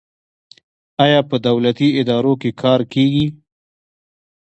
[1.03, 3.25] آیا په دولتي ادارو کې کار کیږي؟